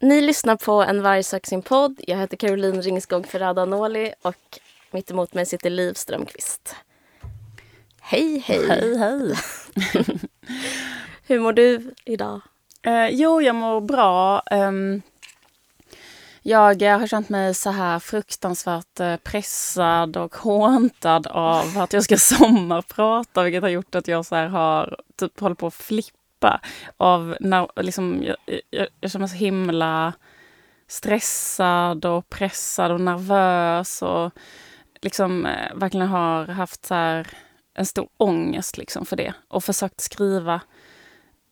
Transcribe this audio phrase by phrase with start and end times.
[0.00, 2.00] Ni lyssnar på En varg söker sin podd.
[2.06, 4.58] Jag heter Caroline Ringskog Ferrada Noli och
[4.90, 6.76] mitt emot mig sitter Liv Strömqvist.
[8.00, 8.68] Hej, hej!
[8.68, 9.34] Hej, hej!
[11.26, 12.40] Hur mår du idag?
[12.82, 14.42] Eh, jo, jag mår bra.
[14.50, 15.02] Um,
[16.42, 22.16] jag har känt mig så här fruktansvärt eh, pressad och håntad av att jag ska
[22.18, 26.17] sommarprata, vilket har gjort att jag så har typ hållit på att flippa
[26.96, 28.36] av när liksom, jag,
[28.70, 30.12] jag, jag känner mig så himla
[30.86, 34.32] stressad och pressad och nervös och
[35.00, 37.26] liksom eh, verkligen har haft så här
[37.74, 40.60] en stor ångest liksom för det och försökt skriva.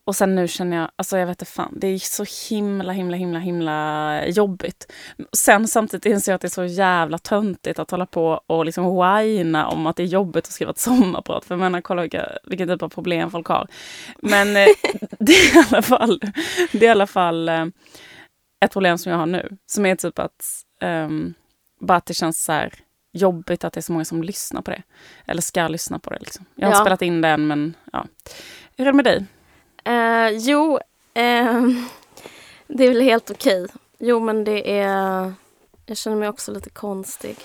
[0.06, 3.16] Och sen nu känner jag, alltså jag vet inte fan, det är så himla, himla,
[3.16, 4.92] himla, himla jobbigt.
[5.32, 8.84] Sen samtidigt inser jag att det är så jävla töntigt att hålla på och liksom
[8.84, 11.44] whina om att det är jobbigt att skriva ett sommarprat.
[11.44, 13.68] För jag menar, kolla vilka, vilken typ av problem folk har.
[14.22, 14.66] Men eh,
[15.18, 16.20] det är i alla fall,
[16.72, 17.66] det är i alla fall eh,
[18.64, 19.56] ett problem som jag har nu.
[19.66, 20.44] Som är typ att,
[20.82, 21.34] um,
[21.80, 22.72] bara att det känns så här
[23.12, 24.82] jobbigt att det är så många som lyssnar på det.
[25.27, 26.18] Eller ska lyssna på det.
[26.20, 26.44] Liksom.
[26.54, 26.80] Jag har Ja.
[26.80, 28.06] spelat in det än, men ja.
[28.77, 29.27] Hur är det med dig?
[29.87, 30.79] Eh, jo,
[31.15, 31.62] eh,
[32.67, 33.67] det är väl helt okej.
[33.98, 35.33] Jo, men det är...
[35.87, 37.37] Jag känner mig också lite konstig.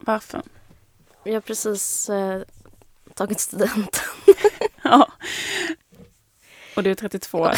[0.00, 0.42] Varför?
[1.24, 2.42] Jag har precis eh,
[3.14, 4.04] tagit studenten.
[4.82, 5.08] Ja.
[6.76, 7.38] Och du är 32.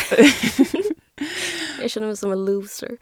[1.80, 2.96] Jag känner mig som en loser.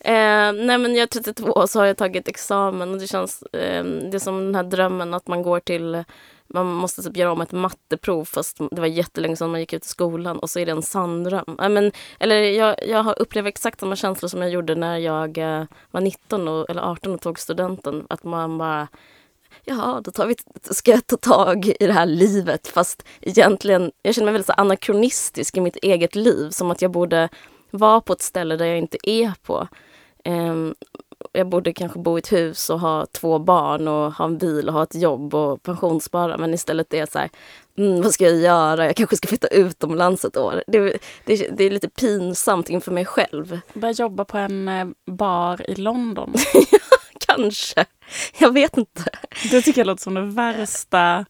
[0.00, 3.42] Eh, nej men jag är 32 och så har jag tagit examen och det känns
[3.42, 6.04] eh, det är som den här drömmen att man går till
[6.54, 9.84] man måste typ göra om ett matteprov fast det var jättelänge sedan man gick ut
[9.84, 11.56] i skolan och så är det en sann dröm.
[11.58, 15.64] Men, eller jag, jag har upplevt exakt samma känslor som jag gjorde när jag eh,
[15.90, 18.06] var 19 och, eller 18 och tog studenten.
[18.08, 18.88] Att man bara
[19.64, 22.68] Jaha, då tar vi, ska jag ta tag i det här livet.
[22.68, 26.50] Fast egentligen, jag känner mig väldigt så anakronistisk i mitt eget liv.
[26.50, 27.28] Som att jag borde
[27.70, 29.68] vara på ett ställe där jag inte är på.
[30.24, 30.74] Ehm,
[31.32, 34.68] jag borde kanske bo i ett hus och ha två barn och ha en bil
[34.68, 36.36] och ha ett jobb och pensionsspara.
[36.38, 37.30] Men istället är jag så här,
[37.78, 38.86] mm, vad ska jag göra?
[38.86, 40.62] Jag kanske ska flytta utomlands ett år.
[40.66, 43.60] Det, det, det är lite pinsamt inför mig själv.
[43.74, 46.34] Börja jobba på en eh, bar i London.
[47.26, 47.84] Kanske.
[48.38, 49.04] Jag vet inte.
[49.50, 51.24] Det tycker jag låter som det värsta.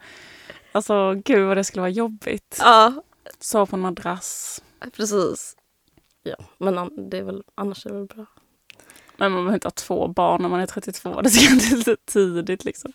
[0.72, 2.57] Alltså gud vad det skulle vara jobbigt.
[2.61, 2.93] Ja,
[3.41, 4.62] Sova på en madrass.
[4.97, 5.57] precis.
[6.22, 8.27] Ja, men det är väl, annars är det väl bra.
[9.21, 11.21] Men man behöver inte ha två barn när man är 32.
[11.23, 12.93] Det jag är lite tidigt liksom.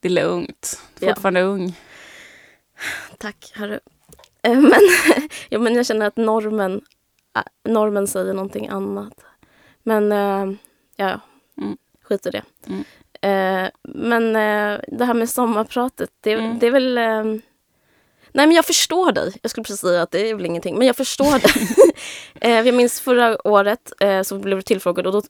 [0.00, 0.80] Det är lugnt.
[0.98, 1.08] Ja.
[1.08, 1.76] Fortfarande ung.
[3.18, 3.80] Tack, hörru.
[4.42, 4.72] Eh, Men,
[5.48, 6.80] ja, men jag känner att normen,
[7.36, 9.24] äh, normen säger någonting annat.
[9.82, 10.52] Men eh,
[10.96, 11.20] ja,
[11.58, 11.76] Mm.
[12.02, 12.42] skit i det.
[12.66, 12.84] Mm.
[13.22, 16.58] Eh, Men eh, det här med sommarpratet, det, Mm.
[16.58, 16.98] det är väl...
[18.32, 19.32] Nej men jag förstår dig.
[19.42, 21.68] Jag skulle precis säga att det är väl ingenting, men jag förstår dig.
[22.40, 25.22] eh, jag minns förra året eh, så blev du tillfrågad och då,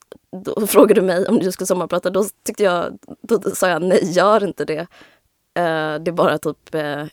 [0.56, 2.10] då frågade du mig om du skulle sommarprata.
[2.10, 4.86] Då tyckte jag, då sa jag nej, gör inte det.
[5.54, 7.04] Eh, det är bara typ eh,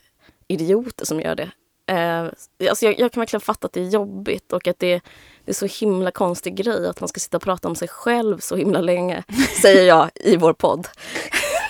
[0.48, 1.50] idioter som gör det.
[1.88, 2.30] Eh,
[2.70, 5.00] alltså jag, jag kan verkligen fatta att det är jobbigt och att det,
[5.44, 8.38] det är så himla konstig grej att man ska sitta och prata om sig själv
[8.38, 9.24] så himla länge,
[9.62, 10.88] säger jag i vår podd.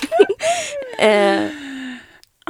[0.98, 1.42] eh,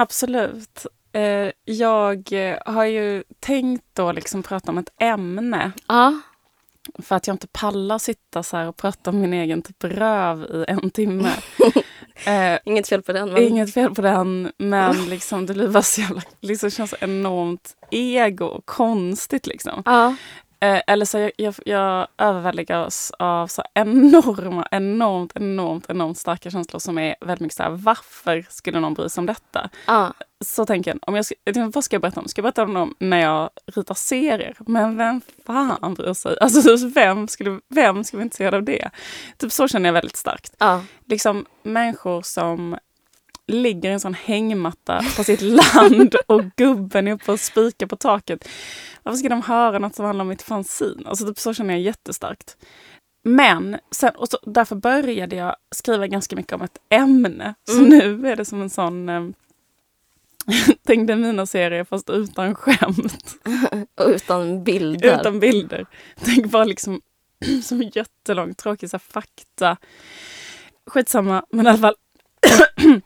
[0.01, 0.87] Absolut.
[1.13, 5.73] Eh, jag eh, har ju tänkt då liksom prata om ett ämne.
[5.87, 6.21] ja,
[6.99, 10.43] För att jag inte pallar sitta så här och prata om min egen typ röv
[10.43, 11.31] i en timme.
[12.27, 13.33] eh, inget fel på den.
[13.33, 13.43] Men...
[13.43, 18.45] Inget fel på den, men liksom, det blir bara så jävla, liksom känns enormt ego
[18.47, 19.83] och konstigt liksom.
[19.85, 20.15] Ja,
[20.61, 26.79] Eh, eller så jag, jag, jag överväldigas av så enorma, enormt, enormt, enormt starka känslor
[26.79, 29.71] som är väldigt mycket så här, varför skulle någon bry sig om detta?
[29.87, 30.13] ja,
[30.45, 31.35] Så tänker jag, om jag ska,
[31.75, 32.29] vad ska jag berätta om?
[32.29, 34.57] Ska jag berätta om dem när jag ritar serier?
[34.67, 36.37] Men vem fan bryr sig?
[36.41, 38.91] Alltså vem skulle, vem skulle vara intresserad av det?
[39.37, 40.83] Typ så känner jag väldigt starkt ja.
[41.05, 42.79] liksom människor som
[43.47, 45.41] ligger i en sån hängmatta på sitt
[45.75, 48.49] land och gubben är uppe och spikar på taket.
[49.03, 51.03] Varför ska de höra något som handlar om mitt fanzine?
[51.09, 52.57] Alltså typ så känner jag jättestarkt.
[53.23, 57.55] Men sen, och så, därför började jag skriva ganska mycket om ett ämne.
[57.71, 57.89] Så Mm.
[57.89, 59.35] nu är det som en sån...
[60.87, 63.37] Tänk dig mina serier fast utan skämt.
[64.01, 65.21] Och utan bilder.
[65.21, 65.87] Utan bilder.
[66.25, 67.01] Tänk bara liksom
[67.63, 69.77] som jättelång, tråkig så fakta.
[70.87, 71.95] Skitsamma, men i alla fall.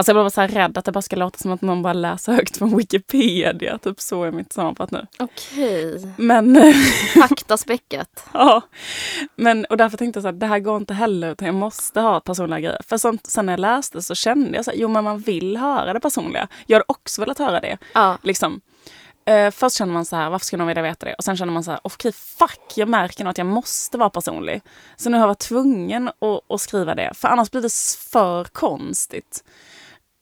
[0.00, 1.92] Alltså jag blev så här rädd att det bara ska låta som att någon bara
[1.92, 3.78] läser högt från Wikipedia.
[3.78, 5.06] Typ så är mitt sammanfatt nu.
[5.18, 6.14] Okej.
[6.16, 6.74] Men,
[7.14, 8.24] Faktaspäckat.
[8.32, 8.62] ja.
[9.36, 12.00] Men, och därför tänkte jag så här, det här går inte heller utan jag måste
[12.00, 12.80] ha personliga grejer.
[12.86, 15.56] För sånt, sen när jag läste så kände jag så här, jo men man vill
[15.56, 16.48] höra det personliga.
[16.66, 17.78] Jag hade också velat höra det.
[17.92, 18.18] Ja.
[18.22, 18.60] Liksom.
[19.24, 21.14] Eh, först känner man så här, varför ska någon vilja veta det?
[21.14, 24.10] Och sen känner man så här, okej fuck, jag märker nog att jag måste vara
[24.10, 24.62] personlig.
[24.96, 27.72] Så nu har jag varit tvungen att, att skriva det, för annars blir det
[28.10, 29.44] för konstigt.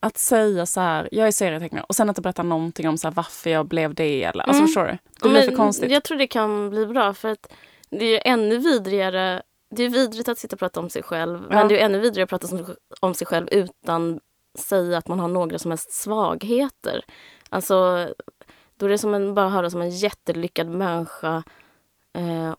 [0.01, 3.15] Att säga så här, jag är serietecknare och sen inte berätta någonting om så här,
[3.15, 4.25] varför jag blev det.
[4.25, 4.67] Eller, alltså Mm.
[4.67, 4.99] förstår du?
[5.23, 5.91] Det blir Men för konstigt.
[5.91, 7.53] Jag tror det kan bli bra för att
[7.91, 9.43] det är ju ännu vidrigare.
[9.71, 11.43] Det är vidrigt att sitta och prata om sig själv.
[11.51, 11.55] Ja.
[11.57, 12.49] Men det är ännu vidrigare att prata
[13.01, 14.21] om- sig själv utan
[14.59, 17.05] säga att man har några som helst svagheter.
[17.49, 18.09] Alltså,
[18.77, 21.43] då är det som en, bara höra som en jättelyckad människa
[22.19, 22.53] eh,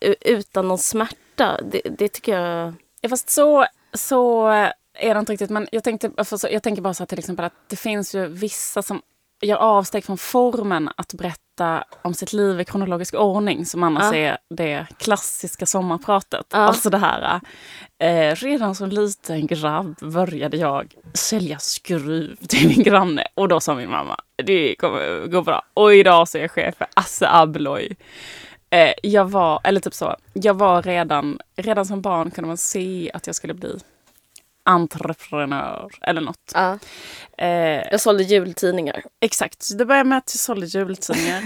[0.00, 1.60] u- utan någon smärta.
[1.70, 2.74] Det, det tycker jag...
[3.00, 4.48] Ja, fast så, så
[4.98, 5.50] är det inte riktigt.
[5.50, 8.14] Men jag, tänkte, för så, jag tänker bara så här till exempel att det finns
[8.14, 9.02] ju vissa som
[9.42, 14.14] gör avsteg från formen att berätta om sitt liv i kronologisk ordning som annars Ja.
[14.14, 16.46] är det klassiska sommarpratet.
[16.50, 16.58] Ja.
[16.58, 17.40] Alltså det här,
[17.98, 23.74] eh, redan som liten grabb började jag sälja skruv till min granne och då sa
[23.74, 25.62] min mamma, det kommer gå bra.
[25.74, 27.96] Och idag så är jag chef för Asse Abloy.
[28.70, 33.10] Eh, jag var, eller typ så, jag var redan, redan som barn kunde man se
[33.14, 33.78] att jag skulle bli
[34.66, 36.52] entreprenör eller något.
[36.54, 36.78] Ja,
[37.38, 39.02] Eh, jag sålde jultidningar.
[39.20, 41.42] exakt, det började med att jag sålde jultidningar.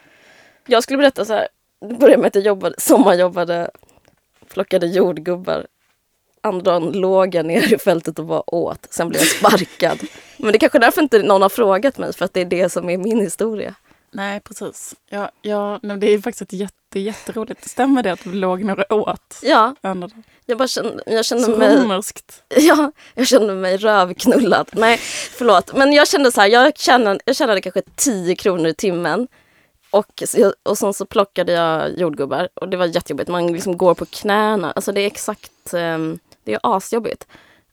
[0.66, 1.48] Jag skulle berätta så här.
[1.80, 3.70] Det började med att jag jobbade, sommarjobbade,
[4.48, 5.66] plockade jordgubbar.
[6.40, 8.86] Andra dagen låg jag ner i fältet och bara åt.
[8.90, 9.98] Sen blev jag sparkad.
[10.36, 12.70] Men det är kanske därför inte någon har frågat mig, för att det är det
[12.70, 13.74] som är min historia.
[14.10, 14.94] Nej, precis.
[15.10, 17.68] Ja, ja, nej, det är faktiskt ett jätte, jätteroligt.
[17.68, 19.40] Stämmer det att du låg några åt?
[19.42, 20.10] Ja, Andra
[20.48, 21.76] jag bara kände, jag kände Så mig...
[21.76, 22.42] romerskt.
[22.56, 24.68] Ja, jag kände mig rövknullad.
[24.72, 24.98] Nej,
[25.32, 25.76] förlåt.
[25.76, 29.28] Men jag kände så här, jag tjänade, jag tjänade kanske 10 kronor i timmen.
[29.90, 30.22] Och,
[30.62, 33.30] och sen så plockade jag jordgubbar och det var jättejobbigt.
[33.30, 34.72] Man liksom går på knäna.
[34.72, 37.26] Alltså det är exakt, ehm, det är asjobbigt.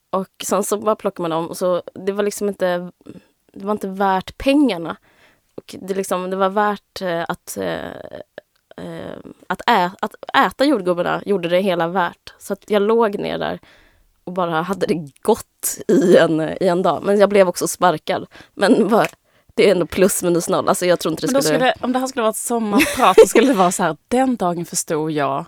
[0.10, 2.92] Och sen så bara plockar man dem och så det var liksom inte,
[3.54, 4.98] det var inte värt pengarna.
[5.56, 7.58] Och det, liksom, det var värt eh, att,
[8.82, 9.18] eh,
[9.48, 10.16] att, ä, att
[10.48, 12.34] äta jordgubbarna gjorde det hela värt.
[12.40, 13.60] Så att jag låg ner där
[14.24, 17.04] och bara hade det gott i en, i en dag.
[17.04, 18.26] Men jag blev också sparkad.
[18.54, 19.08] Men vad-
[19.58, 20.70] det är ändå plus minus noll.
[20.70, 21.44] Alltså jag tror inte det skulle...
[21.44, 24.36] skulle, om det här skulle vara ett sommarprat så skulle det vara så här, den
[24.36, 25.46] dagen förstod jag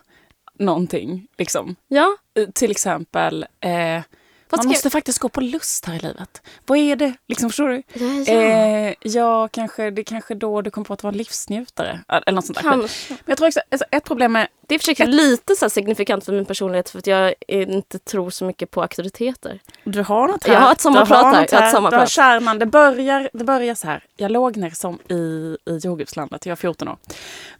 [0.59, 1.27] någonting.
[1.38, 1.75] Liksom.
[1.88, 4.01] Ja, Eh, Till exempel, eh,
[4.49, 6.41] Vad man måste faktiskt gå på lust här i livet.
[6.65, 7.13] Vad är det?
[7.27, 7.83] Liksom, förstår du?
[7.94, 8.33] ja, ja.
[8.33, 11.99] Eh, ja, kanske, det är kanske då du kom på att vara livsnjutare.
[12.07, 12.77] Eller något sånt där.
[12.77, 12.88] Men
[13.25, 14.47] jag tror också, alltså, ett problem med...
[14.67, 18.29] Det är försökt lite så här signifikant för min personlighet för att jag inte tror
[18.29, 19.59] så mycket på auktoriteter.
[19.83, 20.53] Du har något här.
[20.53, 21.71] Jag har ett sommarprat här, jag har ett här.
[21.71, 21.91] sommarprat.
[21.91, 22.59] Du har kärnan.
[22.59, 24.03] Det börjar, det börjar så här.
[24.17, 25.13] Jag låg ner som i,
[25.69, 26.45] i jordgubbslandet.
[26.45, 26.97] Jag var 14 år.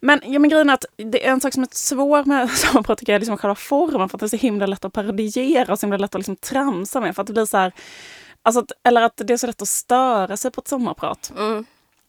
[0.00, 2.98] Men, ja, men grejen är att det är en sak som är svår med sommarprat
[2.98, 4.08] tycker jag är liksom själva formen.
[4.08, 6.36] För att det är så himla lätt att parodiera och så himla lätt att liksom
[6.36, 7.14] tramsa med.
[7.14, 7.72] För att det blir så här...
[8.42, 11.32] Alltså, att- eller att det är så lätt att störa sig på ett sommarprat.
[11.38, 11.64] Mm.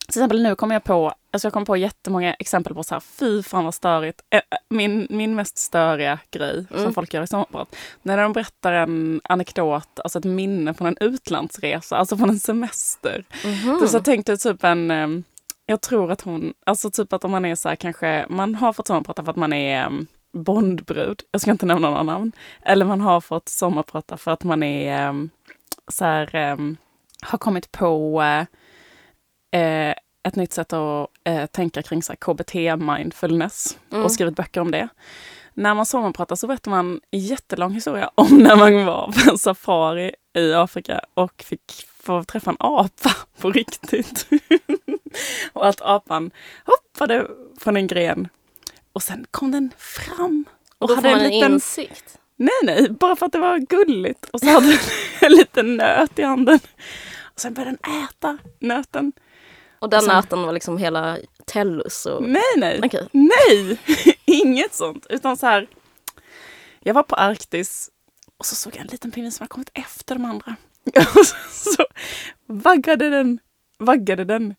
[0.07, 2.99] Till exempel nu kommer jag på, alltså jag kom på jättemånga exempel på så här,
[2.99, 4.21] fy fan vad störigt.
[4.29, 6.93] Eh, eh, Min, min mest störiga grej som Mm.
[6.93, 7.75] folk gör i sommarprat.
[8.01, 13.23] När de berättar en anekdot, alltså ett minne från en utlandsresa, alltså från en semester.
[13.45, 13.77] Mhm.
[13.81, 15.23] Du så tänkte typ en, ehm,
[15.65, 18.73] jag tror att hon, alltså typ att om man är så här kanske, man har
[18.73, 22.31] fått sommarprata för att man är ehm, Bondbrud, jag ska inte nämna några namn.
[22.61, 25.29] Eller man har fått sommarprata för att man är ehm,
[25.91, 26.57] så här,
[27.21, 28.21] har kommit på
[29.51, 29.93] eh,
[30.27, 34.03] ett nytt sätt att eh, tänka kring så här, KBT-mindfulness Mm.
[34.05, 34.87] och skrivit böcker om det.
[35.53, 39.37] När man sommarpratar så berättar man en jättelång historia om när man var på en
[39.37, 43.09] safari i Afrika och fick få träffa en apa
[43.39, 44.27] på riktigt.
[45.53, 46.31] och att apan
[46.65, 47.27] hoppade
[47.59, 48.27] från en gren
[48.93, 50.45] och sen kom den fram.
[50.77, 52.17] Och Då hade en liten, insikt.
[52.35, 54.25] Nej, nej, bara för att det var gulligt.
[54.25, 54.79] Och så hade den
[55.21, 56.59] en liten nöt i handen.
[57.23, 59.11] Och sen började den äta nöten.
[59.79, 62.05] Och den nöten var liksom hela Tellus.
[62.05, 62.23] Och...
[62.23, 62.81] Nej, nej.
[62.83, 63.07] Okej.
[63.11, 63.77] Nej,
[64.25, 65.05] inget sånt.
[65.09, 65.67] Utan så här.
[66.79, 67.89] Jag var på Arktis
[68.37, 70.55] och så såg jag en liten pingvin som hade kommit efter de andra.
[71.15, 71.85] Och så, så
[72.45, 73.39] vaggade den,
[73.77, 74.55] vaggade den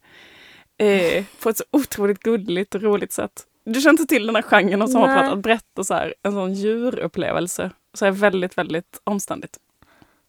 [0.79, 3.47] eh, på ett så otroligt gulligt och roligt sätt.
[3.65, 5.33] Du känner inte till den här genren av sommarprat, Nej.
[5.33, 7.71] att berätta så här, en sån djurupplevelse.
[7.95, 9.59] Så är väldigt, väldigt omständigt.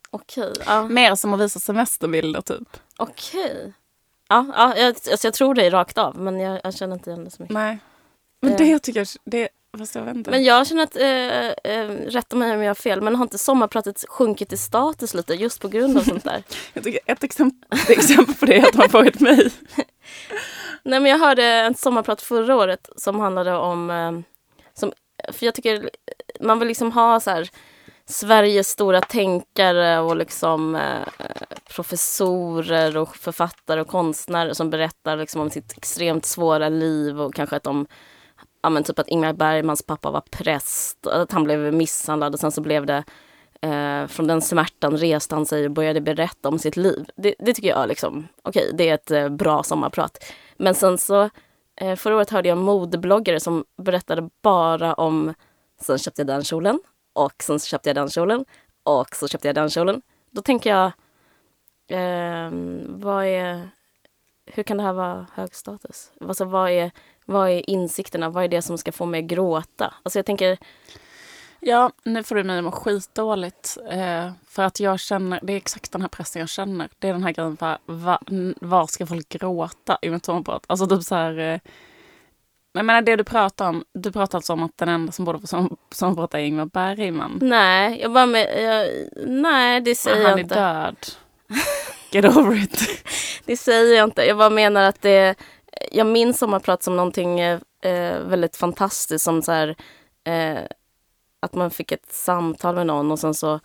[0.10, 0.54] Okej.
[0.66, 0.88] Ja.
[0.88, 2.78] Mer som att visa semesterbilder typ.
[2.98, 3.74] Okej.
[4.32, 7.24] Ja, ja jag, alltså jag tror dig rakt av, men jag, jag känner inte igen
[7.24, 7.54] det så mycket.
[7.54, 7.78] Nej.
[8.42, 8.58] Men Eh.
[8.58, 10.32] det tycker jag, det, fast jag vet inte.
[10.32, 13.38] Men jag känner att, eh, eh, rätta mig om jag har fel, men har inte
[13.38, 16.44] sommarpratet sjunkit i status lite just på grund av sånt där?
[16.74, 19.52] jag tycker ett exempel, ett exempel på det är att man ett mejl.
[20.84, 23.90] Nej men jag hörde en sommarprat förra året som handlade om...
[23.90, 24.12] Eh,
[24.74, 24.92] som,
[25.34, 25.90] för jag tycker
[26.40, 27.50] man vill liksom ha så här
[28.06, 31.08] Sveriges stora tänkare och liksom eh,
[31.76, 37.56] professorer och författare och konstnärer som berättar liksom om sitt extremt svåra liv och kanske
[37.56, 37.88] att de
[38.64, 42.52] Ja men typ att Ingmar Bergmans pappa var präst, att han blev misshandlad och sen
[42.52, 43.04] så blev det
[43.62, 47.06] eh, från den smärtan reste han sig och började berätta om sitt liv.
[47.16, 50.34] Det, det tycker jag liksom, okej det är ett eh, bra sommarprat.
[50.58, 51.30] Men sen så
[51.82, 55.34] eh, förra året hörde jag en modebloggare som berättade bara om
[55.82, 56.80] sen köpte jag den kjolen
[57.14, 58.46] och sen så köpte jag den kjolen
[58.84, 60.02] och så köpte jag den kjolen.
[60.32, 60.92] Då tänker jag,
[61.92, 62.50] eh,
[62.90, 63.70] vad är,
[64.46, 66.12] hur kan det här vara hög status?
[66.28, 66.92] Alltså vad är,
[67.26, 68.30] vad är insikterna?
[68.30, 69.94] Vad är det som ska få mig att gråta?
[70.04, 70.58] Alltså jag tänker,
[71.64, 73.78] Ja, nu får du mig att må skitdåligt.
[73.92, 76.90] Eh, för att jag känner, det är exakt den här pressen jag känner.
[77.00, 78.20] Det är den här grejen, var, var,
[78.66, 80.64] var ska folk gråta i mitt sommarprat?
[80.68, 81.38] Alltså typ så här...
[81.38, 81.60] Eh,
[82.74, 85.40] jag menar det du pratar om, du pratar alltså om att den enda som borde
[85.40, 87.40] få som, sommarprata är Ingmar Bergman.
[87.42, 88.88] nej, jag bara med, jag,
[89.28, 90.56] nej det säger jag han är inte.
[90.56, 90.96] död.
[92.12, 92.80] Get over it.
[93.46, 94.26] Det säger jag inte.
[94.26, 95.36] Jag bara menar att det...
[95.92, 99.24] Jag minns sommarprat som någonting eh, eh, väldigt fantastiskt.
[99.26, 99.76] Som så här,
[100.28, 100.60] eh,
[101.40, 103.60] att man fick ett samtal med någon och sen så,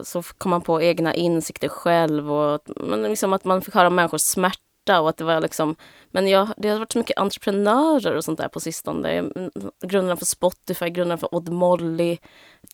[0.00, 2.32] så kom man på egna insikter själv.
[2.32, 5.00] Och men liksom att man fick höra människors smärta.
[5.00, 5.76] Och att det var liksom,
[6.10, 9.14] men jag, det har varit så mycket entreprenörer och sånt där på sistone.
[9.14, 9.50] Jag- mm,
[9.86, 12.18] Grunderna för Spotify, grunderna för Odd Molly,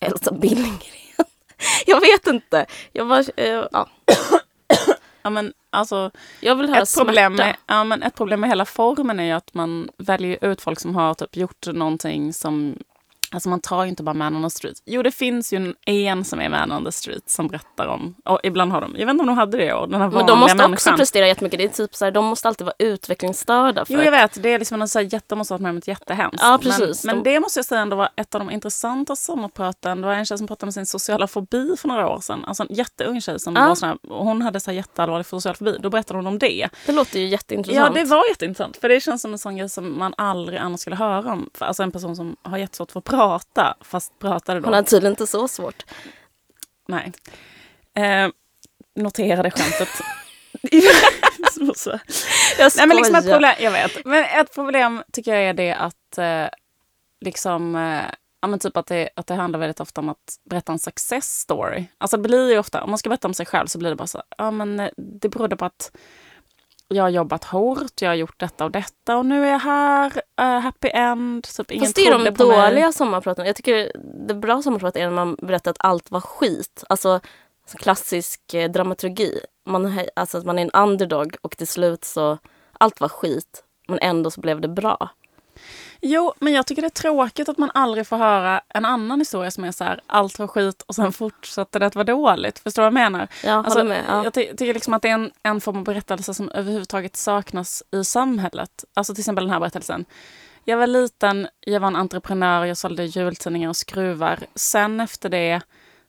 [0.01, 0.79] Elsa Billgren.
[1.85, 2.65] Jag vet inte.
[2.91, 3.89] Jag, bara, eh, ja.
[5.29, 8.65] Ja, men alltså, jag vill höra ett, problem med, ja, men ett problem med hela
[8.65, 12.77] formen är ju att man väljer ut folk som har typ gjort någonting som
[13.31, 14.77] Alltså man tar ju inte bara Man on the Street.
[14.85, 18.39] Jo, det finns ju en, som är Man on the Street som berättar om, och
[18.43, 20.25] ibland har de, jag vet inte om de hade det i år, den här Men
[20.25, 20.73] de måste människan.
[20.73, 21.57] också prestera jättemycket.
[21.59, 23.85] Det är typ så här, de måste alltid vara utvecklingsstörda.
[23.85, 24.43] För Jo, jag vet.
[24.43, 26.39] Det är liksom en så här jätte, måste ha varit med om ett jättehemskt.
[26.41, 27.05] Ja, precis.
[27.05, 30.01] Men, men De- det måste jag säga ändå var ett av de intressanta sommarpraten.
[30.01, 32.45] Det var en tjej som pratade om sin sociala fobi för några år sedan.
[32.45, 33.67] Alltså en jätteung tjej som Ja.
[33.67, 35.77] var sån här, och hon hade så här jätteallvarlig social fobi.
[35.79, 36.69] Då berättade hon om det.
[36.85, 37.95] Det låter ju Ja, jätteintressant.
[37.95, 38.77] det var jätteintressant.
[38.77, 41.49] För det känns som en sån grej som man aldrig annars skulle höra om.
[41.53, 43.18] För, alltså en person som har jättesvårt för att prata,
[43.81, 44.67] fast pratade då.
[44.67, 45.85] Hon har tydligen inte så svårt.
[46.87, 47.11] Nej.
[47.93, 48.29] Eh,
[48.95, 49.89] notera det skämtet.
[52.57, 53.35] Jag Nej, men liksom ett skojar.
[53.35, 54.05] problem, jag vet.
[54.05, 56.45] Men ett problem tycker jag är det att eh,
[57.21, 58.01] liksom, eh,
[58.41, 61.39] ja, men typ att, det, att det handlar väldigt ofta om att berätta en success
[61.39, 61.85] story.
[61.97, 63.95] Alltså det blir ju ofta, om man ska berätta om sig själv så blir det
[63.95, 65.91] bara så, ja men eh, det berodde på att
[66.95, 70.21] jag har jobbat hårt, jag har gjort detta och detta och nu är jag här,
[70.41, 71.43] eh, happy end.
[71.43, 72.31] Typ, ingen Fast det är de mig.
[72.31, 73.45] dåliga sommarpraten.
[73.45, 73.91] Jag tycker
[74.27, 76.83] det bra sommarprat är när man berättar att allt var skit.
[76.89, 77.19] Alltså
[77.77, 79.39] klassisk eh, dramaturgi.
[79.65, 82.37] Man, alltså att man är en underdog och till slut så
[82.73, 83.63] allt var skit.
[83.87, 85.09] Men ändå så blev det bra.
[86.01, 89.51] Jo, men jag tycker det är tråkigt att man aldrig får höra en annan historia
[89.51, 92.59] som är så här, allt var skit och sen fortsatte det att vara dåligt.
[92.59, 93.27] Förstår du vad jag menar?
[93.43, 94.03] Jag Alltså, med.
[94.07, 94.23] Ja.
[94.23, 97.83] Jag ty- tycker liksom att det är en, en form av berättelse som överhuvudtaget saknas
[97.91, 98.83] i samhället.
[98.93, 100.05] Alltså till exempel den här berättelsen.
[100.63, 104.39] Jag var liten, jag var en entreprenör, jag sålde jultidningar och skruvar.
[104.55, 105.61] Sen efter det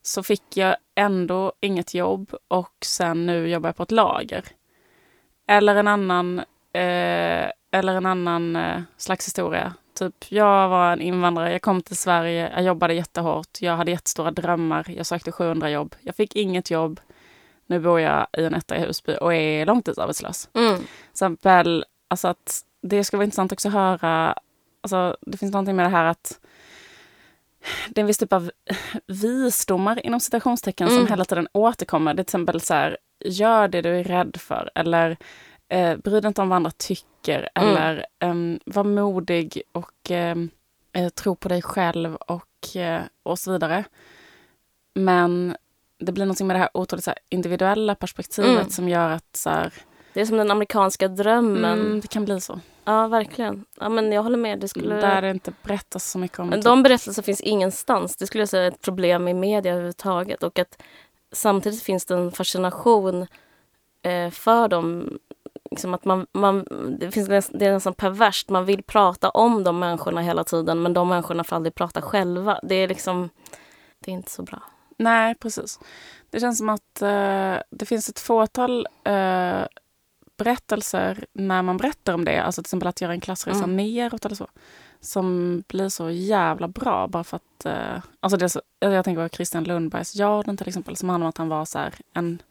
[0.03, 4.45] så fick jag ändå inget jobb och sen nu jobbar jag på ett lager.
[5.49, 6.39] Eller en annan,
[6.73, 9.75] eh, eller en annan eh, slags historia.
[9.99, 14.31] Typ, jag var en invandrare, jag kom till Sverige, jag jobbade jättehårt, jag hade jättestora
[14.31, 15.95] drömmar, jag sökte 700 jobb.
[16.01, 17.01] Jag fick inget jobb.
[17.67, 20.49] Nu bor jag i en etta i Husby och är långtidsarbetslös.
[20.55, 20.81] Mm.
[21.11, 24.35] Exempel, alltså att det skulle vara intressant också att höra,
[24.81, 26.41] alltså det finns någonting med det här att
[27.89, 28.51] det är en viss typ av
[29.07, 31.09] visdomar inom citationstecken som Mm.
[31.09, 32.15] hela tiden återkommer.
[32.15, 35.17] Det är till exempel så här, gör det du är rädd för eller
[35.69, 37.49] eh, bry dig inte om vad andra tycker Mm.
[37.55, 40.37] eller um, var modig och eh,
[41.15, 43.85] tro på dig själv och, eh, och så vidare.
[44.95, 45.57] Men
[45.99, 48.71] det blir någonting med det här otroligt så här, individuella perspektivet Mm.
[48.71, 49.73] som gör att så här,
[50.13, 51.81] Det är som den amerikanska drömmen.
[51.81, 52.61] mm, det kan bli så.
[52.85, 53.65] Ja, verkligen.
[53.81, 54.59] Ja, men jag håller med.
[54.61, 54.95] Det skulle...
[54.95, 58.17] Där det inte berättas så mycket om Men typ- de berättelserna finns ingenstans.
[58.17, 60.43] Det skulle jag säga är ett problem i media överhuvudtaget.
[60.43, 60.83] Och att
[61.33, 63.27] samtidigt finns det en fascination
[64.03, 65.19] eh, för dem.
[65.71, 66.65] Liksom att man, man,
[67.01, 68.49] det, finns, det är nästan perverst.
[68.49, 72.61] Man vill prata om de människorna hela tiden men de människorna får aldrig prata själva.
[72.63, 73.29] Det är liksom...
[74.05, 74.63] Det är inte så bra.
[74.97, 75.81] Nej, precis.
[76.31, 79.63] Det känns som att eh, det finns ett fåtal eh,
[80.37, 82.43] berättelser när man berättar om det.
[82.43, 83.77] Alltså till exempel att göra en klassresa Mm.
[83.77, 84.49] neråt eller så.
[85.01, 87.65] som blir så jävla bra bara för att...
[87.67, 91.39] Eh, alltså det jag tänker på Christian Lundbergs Jarden till exempel som handlar om att
[91.39, 92.43] han var så här, en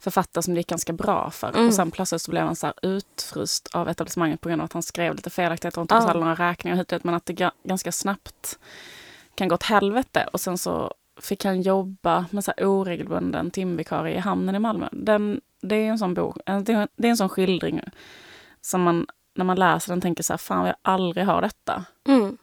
[0.00, 1.48] författare som det gick ganska bra för.
[1.48, 1.66] Mm.
[1.66, 4.72] Och sen plötsligt så blev han så här utfryst av etablissemanget på grund av att
[4.72, 6.22] han skrev lite felaktigt och inte betalade ah.
[6.22, 8.58] några räkningar hit Men att det ganska snabbt
[9.34, 10.28] kan gå åt helvete.
[10.32, 14.88] Och sen så fick han jobba med så här oregelbunden timvikarie i hamnen i Malmö.
[14.92, 17.80] Den, det är en sån bok, det är en sån skildring
[18.60, 21.84] som man när man läser den tänker så här, fan jag aldrig ha detta.
[22.08, 22.38] Mm.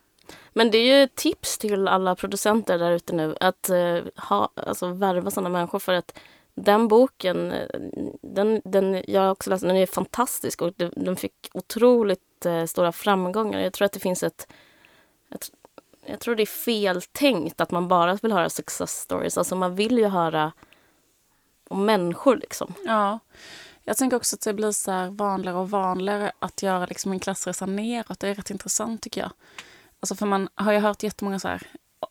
[0.54, 4.50] Men det är ju ett tips till alla producenter där ute nu att uh, ha,
[4.56, 6.20] alltså, värva sådana människor för att
[6.58, 7.68] den boken, eh,
[8.22, 12.92] den, den, jag har också läst den, är fantastisk och den fick otroligt eh, stora
[12.92, 13.60] framgångar.
[13.60, 14.48] Jag tror att det finns ett,
[15.32, 15.52] ett
[16.06, 19.38] jag tror det är feltänkt att man bara vill höra success stories.
[19.38, 20.52] Alltså man vill ju höra
[21.68, 22.74] om människor liksom.
[22.86, 23.20] Ja.
[23.84, 27.66] Jag tänker också att det blir så vanligare och vanligare att göra liksom en klassresa
[27.66, 28.20] neråt.
[28.20, 29.32] Det är rätt intressant tycker jag.
[30.00, 31.68] Alltså för man har ju hört jättemånga så här,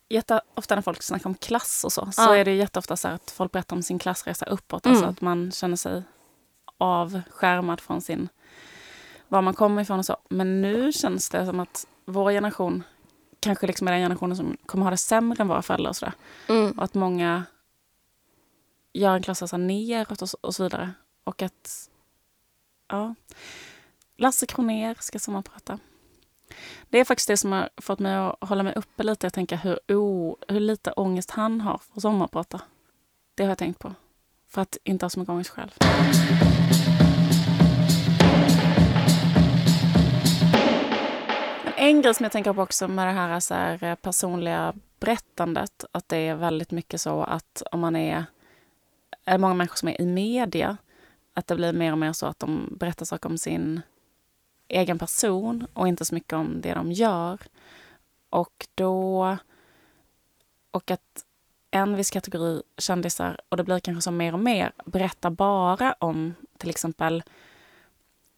[0.09, 2.35] jätteofta när folk snackar om klass och så, så ja.
[2.35, 4.87] är det jätteofta så att folk berättar om sin klassresa uppåt.
[4.87, 5.09] Alltså mm.
[5.09, 6.03] Alltså att man känner sig
[6.77, 8.29] avskärmad från sin,
[9.27, 10.17] var man kommer ifrån och så.
[10.29, 12.83] Men nu känns det som att vår generation
[13.39, 16.13] kanske liksom är den generationen som kommer ha det sämre än våra föräldrar och sådär.
[16.49, 16.71] Mm.
[16.71, 17.43] Och att många
[18.93, 20.93] gör en klassresa neråt och, och så vidare.
[21.23, 21.89] Och att,
[22.87, 23.15] ja,
[24.17, 25.79] Lasse Kroner ska sommarprata.
[26.89, 29.25] Det är faktiskt det som har fått mig att hålla mig uppe lite.
[29.25, 32.61] Jag tänker hur, oh, hur lite ångest han har för att sommarprata.
[33.35, 33.93] Det har jag tänkt på.
[34.49, 35.71] För att inte ha så mycket ångest själv.
[41.87, 45.85] en grej som jag tänker på också med det här, så här eh, personliga berättandet,
[45.91, 48.25] att det är väldigt mycket så att om man är,
[49.25, 50.77] är många människor som är i media,
[51.33, 53.81] att det blir mer och mer så att de berättar saker om sin
[54.67, 57.39] egen person och inte så mycket om det de gör.
[58.29, 59.37] Och då...
[60.71, 61.25] Och att
[61.71, 66.33] en viss kategori kändisar, och det blir kanske så mer och mer, berättar bara om
[66.57, 67.23] till exempel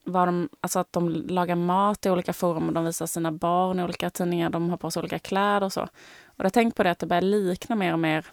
[0.04, 3.80] vad de, alltså att de lagar mat i olika forum och de visar sina barn
[3.80, 5.82] i olika tidningar, de har på sig olika kläder och så.
[5.82, 5.90] Och
[6.36, 8.26] jag har tänkt på det att det börjar likna mer och mer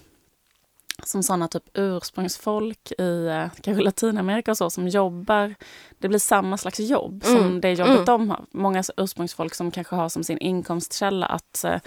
[1.04, 5.54] som sådana typ ursprungsfolk i eh, kanske Latinamerika och så som jobbar.
[5.98, 7.60] Det blir samma slags jobb som mm.
[7.60, 8.04] det jobbet mm.
[8.04, 8.44] de har.
[8.50, 11.78] Många ursprungsfolk som kanske har som sin inkomstkälla att eh,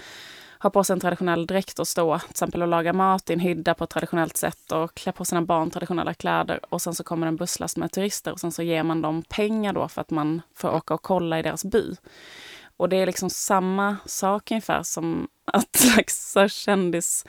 [0.62, 3.40] ha på sig en traditionell dräkt och stå till exempel och laga mat i en
[3.40, 6.60] hydda på ett traditionellt sätt och klä på sina barn traditionella kläder.
[6.68, 9.72] Och sen så kommer en busslast med turister och sen så ger man dem pengar
[9.72, 11.96] då för att man får åka och kolla i deras by.
[12.80, 17.24] Och det är liksom samma sak ungefär som att slags kändis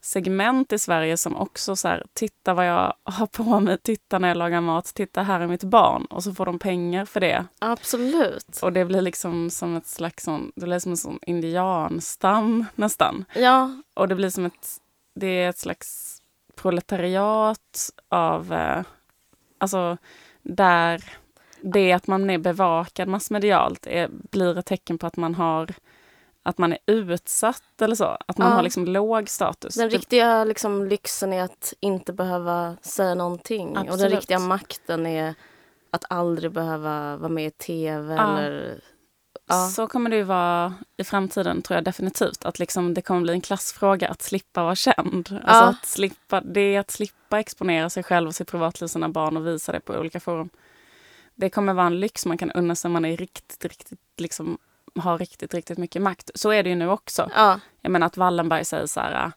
[0.00, 4.28] segment i Sverige som också så här, titta vad jag har på mig, titta när
[4.28, 6.04] jag lagar mat, titta här är mitt barn.
[6.04, 7.46] Och så får de pengar för det.
[7.58, 8.58] Absolut.
[8.62, 13.24] Och det blir liksom som ett slags sån, det blir som en sån indianstam nästan.
[13.34, 13.82] Ja.
[13.94, 14.68] Och det blir som ett,
[15.14, 16.18] det är ett slags
[16.54, 18.82] proletariat av, eh,
[19.58, 19.96] alltså
[20.42, 21.18] där
[21.62, 25.74] det att man är bevakad massmedialt är, blir ett tecken på att man har
[26.42, 28.04] att man är utsatt eller så.
[28.04, 28.54] Att man ja.
[28.54, 29.74] har liksom låg status.
[29.74, 33.68] Den riktiga liksom, lyxen är att inte behöva säga någonting.
[33.68, 33.90] Absolut.
[33.92, 35.34] Och den riktiga makten är
[35.90, 38.14] att aldrig behöva vara med i tv.
[38.14, 38.38] Ja.
[38.38, 38.80] Eller,
[39.48, 39.68] ja.
[39.68, 42.44] Så kommer det ju vara i framtiden, tror jag definitivt.
[42.44, 45.40] Att liksom, det kommer bli en klassfråga att slippa vara känd.
[45.44, 49.36] Alltså att slippa, det är att slippa exponera sig själv och sitt privatliv, sina barn
[49.36, 50.50] och visa det på olika forum.
[51.38, 54.58] Det kommer vara en lyx man kan unna sig om man är riktigt, riktigt liksom
[54.96, 56.30] har riktigt, riktigt mycket makt.
[56.34, 57.30] Så är det ju nu också.
[57.34, 57.60] Ja.
[57.80, 59.32] Jag menar att Wallenberg säger så här,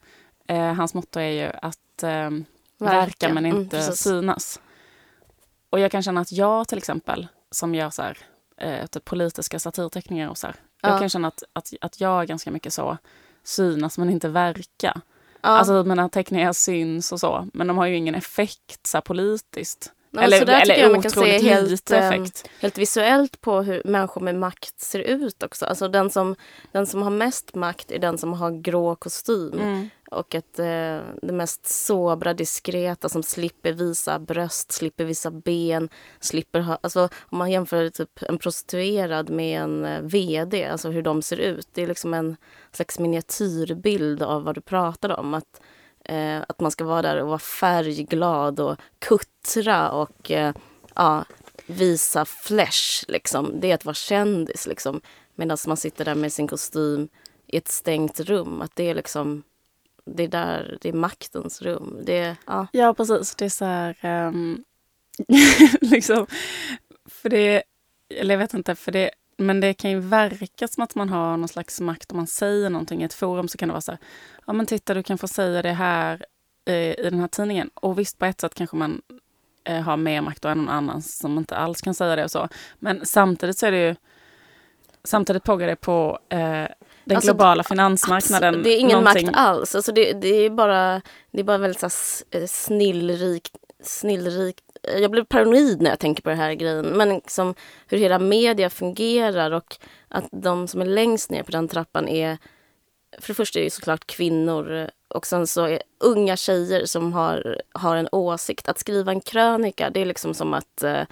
[0.47, 2.29] eh, hans motto är ju att eh,
[2.77, 3.33] verka.
[3.33, 4.59] men inte mm, synas.
[5.69, 8.17] Och jag kan känna att jag till exempel, som gör så här,
[8.57, 10.89] eh, typ politiska satirteckningar och så här, ja.
[10.89, 12.97] jag kan känna att, att, att jag är ganska mycket så,
[13.43, 15.01] synas men inte verka.
[15.41, 15.49] Ja.
[15.49, 19.93] Alltså mina teckningar syns och så, men de har ju ingen effekt så här, politiskt.
[20.13, 22.25] Ja, eller, så där eller jag man kan se helt, ehm,
[22.59, 25.65] helt visuellt på hur människor med makt ser ut också.
[25.65, 26.35] Alltså den som,
[26.71, 29.53] den som har mest makt är den som har grå kostym.
[29.53, 29.89] Mm.
[30.11, 36.59] Och att eh, det mest sobra, diskreta som slipper visa bröst, slipper visa ben, slipper
[36.59, 36.79] ha...
[36.81, 41.37] Alltså om man jämför typ en prostituerad med en eh, VD, alltså hur de ser
[41.37, 41.67] ut.
[41.73, 42.35] Det är liksom en
[42.71, 45.33] slags miniatyrbild av vad du pratade om.
[45.33, 45.61] Att
[46.05, 50.53] Eh, att man ska vara där och vara färgglad och kuttra och eh,
[50.95, 51.25] ja,
[51.65, 53.05] visa flesh.
[53.07, 53.59] Liksom.
[53.59, 54.67] Det är att vara kändis.
[54.67, 55.01] Liksom.
[55.35, 57.09] Medan man sitter där med sin kostym
[57.47, 58.61] i ett stängt rum.
[58.61, 59.43] Att det är liksom
[60.05, 61.99] det är där, det är maktens rum.
[62.03, 62.67] Det, ja.
[62.71, 63.35] ja, precis.
[63.35, 63.97] Det är så här...
[64.27, 64.63] Um,
[65.81, 66.27] liksom,
[67.05, 67.63] för det...
[68.09, 71.37] Eller jag vet inte, för det men det kan ju verka som att man har
[71.37, 73.91] någon slags makt om man säger någonting i ett forum så kan det vara så
[73.91, 73.99] här,
[74.47, 76.25] ja men titta du kan få säga det här
[76.65, 77.69] eh, i den här tidningen.
[77.73, 79.01] Och visst på ett sätt kanske man
[79.63, 82.49] eh, har mer makt än någon annan som inte alls kan säga det och så.
[82.79, 83.95] Men samtidigt så är det ju,
[85.03, 88.49] samtidigt pågår det på eh, den alltså, globala finansmarknaden.
[88.49, 89.25] Absolut, det är ingen någonting...
[89.25, 89.75] makt alls.
[89.75, 91.01] Alltså det, det, är bara,
[91.31, 96.29] det är bara väldigt så här, snillrikt, snillrikt jag blir paranoid när jag tänker på
[96.29, 96.85] den här grejen.
[96.85, 97.55] Men liksom
[97.87, 102.37] hur hela media fungerar och att de som är längst ner på den trappan är...
[103.17, 107.61] För det första är det såklart kvinnor och sen så är unga tjejer som har,
[107.73, 108.69] har en åsikt.
[108.69, 110.83] Att skriva en krönika, det är liksom som att...
[110.83, 111.03] Eh,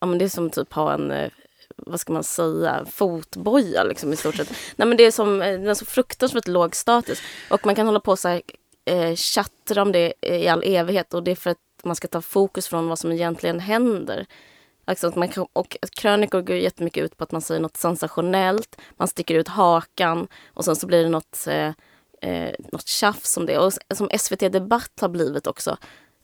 [0.00, 1.30] ja, men det är som typ ha en eh,
[1.76, 4.50] vad ska man säga, fotboja liksom i stort sett.
[4.76, 7.22] Nej men det är som, eh, den är så fruktansvärt låg status.
[7.50, 8.42] Och man kan hålla på så här,
[8.84, 12.20] eh, tjattra om det i all evighet och det är för att man ska ta
[12.20, 14.26] fokus från vad som egentligen händer.
[14.84, 18.76] Alltså att man kan, och krönikor går jättemycket ut på att man säger något sensationellt,
[18.96, 21.72] man sticker ut hakan och sen så blir det något, eh,
[22.22, 23.58] eh, något tjafs om det.
[23.58, 25.76] Och som SVT Debatt har blivit också,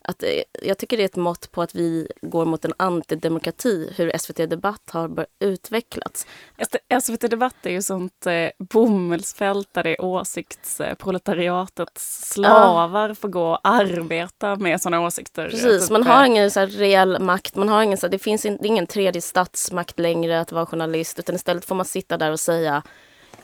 [0.07, 0.29] att, eh,
[0.61, 4.45] jag tycker det är ett mått på att vi går mot en antidemokrati, hur SVT
[4.45, 6.27] Debatt har utvecklats.
[7.01, 13.15] SVT Debatt är ju sånt eh, bomullsfält där det är åsiktsproletariatets slavar ja.
[13.15, 15.49] får gå och arbeta med sådana åsikter.
[15.49, 18.45] Precis, man har ingen så här, reell makt, man har ingen, så här, det finns
[18.45, 22.31] in, det ingen tredje statsmakt längre att vara journalist, utan istället får man sitta där
[22.31, 22.83] och säga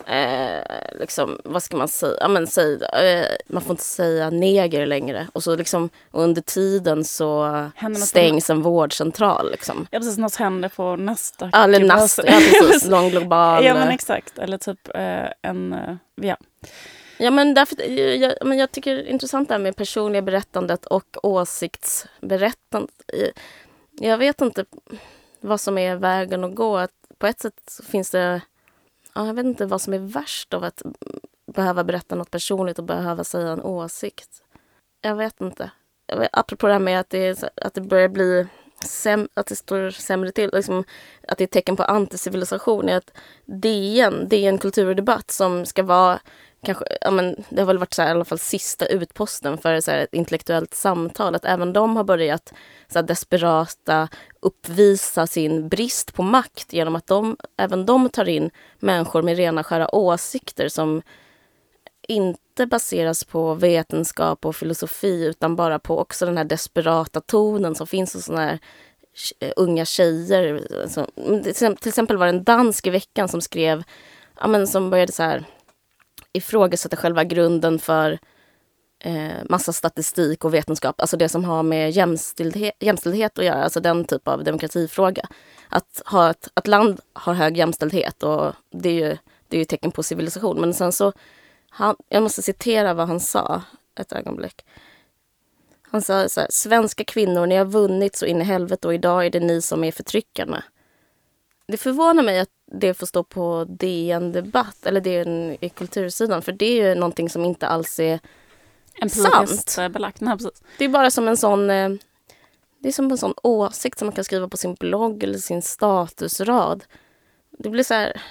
[0.08, 4.86] eh, liksom, vad ska man säga, ja, men, säg, eh, man får inte säga neger
[4.86, 5.28] längre.
[5.34, 7.70] Och så liksom under tiden så
[8.06, 9.52] stängs en vårdcentral.
[9.52, 9.88] Liksom.
[9.92, 11.50] Ja precis, något händer på nästa.
[11.54, 13.66] Ja, eller nästa, ja precis, någon global.
[13.66, 16.38] Ja men exakt, eller typ eh, en, eh, ja.
[17.18, 20.86] Ja men därför, jag, men jag tycker det är intressant det här med personliga berättandet
[20.86, 22.96] och åsiktsberättandet.
[24.00, 24.66] Jag vet inte
[25.40, 26.78] vad som är vägen att gå.
[26.78, 28.42] Att på ett sätt finns det
[29.16, 30.82] ja, jag vet inte vad som är värst av att
[31.54, 34.44] behöva berätta något personligt och behöva säga en åsikt.
[35.02, 35.72] Jag vet inte.
[36.32, 38.48] Apropå det här med att det, att det börjar bli
[38.86, 40.84] säm, att det står sämre till, liksom,
[41.28, 43.14] att det är ett tecken på anticivilisation, är att
[43.46, 46.20] DN, DN Kultur och Debatt, som ska vara
[46.66, 49.82] kanske, ja men det har väl varit så här, i alla fall sista utposten för
[49.82, 52.54] så här, ett intellektuellt samtal, att även de har börjat
[52.88, 54.08] så här, desperata
[54.40, 59.64] uppvisa sin brist på makt genom att de, även de tar in människor med rena
[59.64, 61.02] skära åsikter som
[62.08, 67.88] inte baseras på vetenskap och filosofi utan bara på också den här desperata tonen som
[67.88, 68.60] finns hos sådana här
[69.40, 70.62] eh, unga tjejer.
[71.76, 73.84] till exempel var det en dansk i veckan som skrev,
[74.40, 75.46] ja men som började så här
[76.34, 78.20] ifrågasätta själva grunden för
[79.00, 83.80] eh, massa statistik och vetenskap, alltså det som har med jämställdhet, jämställdhet att göra, alltså
[83.80, 85.28] den typ av demokratifråga.
[85.70, 89.18] Att ha ett att land har hög jämställdhet och det är ju,
[89.48, 90.62] det är ju tecken på civilisation.
[90.62, 91.14] Men sen så,
[91.70, 93.62] han, jag måste citera vad han sa
[94.00, 94.66] ett ögonblick.
[95.92, 99.26] Han sa så här, svenska kvinnor, ni har vunnit så in i helvete och idag
[99.26, 100.64] är det ni som är förtryckarna.
[101.72, 106.52] Det förvånar mig att det får stå på DN Debatt, eller DN i kultursidan, för
[106.52, 108.20] det är ju någonting som inte alls är
[109.10, 109.94] sant.
[109.94, 110.22] belagt.
[110.22, 110.64] Nej, precis.
[110.78, 111.90] Det är bara som en sån eh,
[112.80, 115.62] det är som en sån åsikt som man kan skriva på sin blogg eller sin
[115.62, 116.84] statusrad.
[117.58, 118.22] Det blir så här,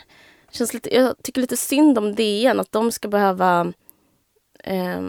[0.51, 3.73] känns lite, jag tycker lite synd om DN, att de ska behöva
[4.65, 5.01] eh,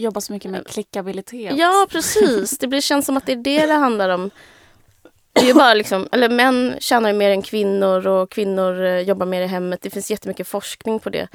[0.00, 1.58] Jobba så mycket med klickabilitet.
[1.58, 2.58] Ja, precis.
[2.58, 4.30] Det blir, känns som att det är det det handlar om.
[5.32, 9.42] Det är bara liksom, eller män tjänar mer än kvinnor och kvinnor eh, jobbar mer
[9.42, 9.82] i hemmet.
[9.82, 11.28] Det finns jättemycket forskning på det.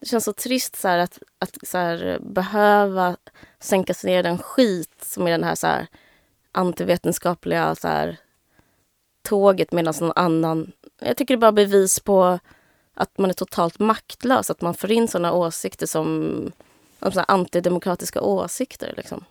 [0.00, 3.16] Det känns så trist så här, att, att så här, behöva
[3.60, 5.86] sänka sig ner den skit som är den här, så här
[6.52, 8.16] antivetenskapliga så här,
[9.22, 10.72] tåget medan någon annan...
[11.00, 12.38] Jag tycker det är bara bevis på
[12.94, 14.50] att man är totalt maktlös.
[14.50, 16.52] Att man får in såna åsikter som,
[17.00, 18.94] som antidemokratiska åsikter.
[18.96, 19.24] Liksom.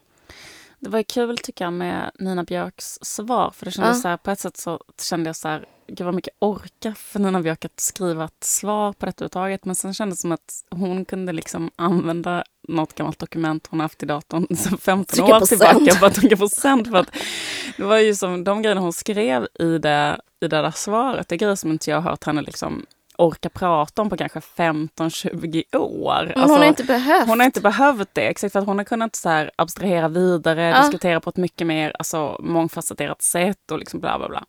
[0.81, 3.51] Det var kul tycker jag med Nina Björks svar.
[3.51, 4.01] För det kändes ja.
[4.01, 7.19] så här, på ett sätt så kände jag så här, gud vad mycket orka för
[7.19, 9.65] Nina Björk att skriva ett svar på detta överhuvudtaget.
[9.65, 14.03] Men sen kändes det som att hon kunde liksom använda något gammalt dokument hon haft
[14.03, 15.97] i datorn sedan 15 Trycka år tillbaka.
[16.01, 16.87] Bara trycka på sänd.
[16.87, 17.15] För att
[17.77, 21.27] det var ju som de grejerna hon skrev i det, i det där svaret.
[21.27, 22.85] Det är grejer som inte jag har hört henne liksom
[23.21, 26.23] orka prata om på kanske 15-20 år.
[26.25, 27.27] Men alltså, hon har inte behövt.
[27.27, 30.61] Hon har inte behövt det, exakt för att hon har kunnat så här abstrahera vidare,
[30.61, 30.81] ja.
[30.81, 34.43] diskutera på ett mycket mer alltså, mångfacetterat sätt och liksom bla bla bla.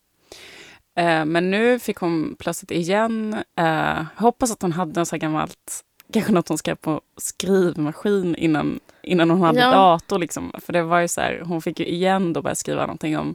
[0.97, 5.21] Eh, men nu fick hon plötsligt igen, eh, hoppas att hon hade något så här
[5.21, 9.71] gammalt, kanske något hon skrev på skrivmaskin innan, innan hon hade ja.
[9.71, 10.19] dator.
[10.19, 10.53] Liksom.
[10.65, 13.35] För det var ju så här, hon fick ju igen då börja skriva någonting om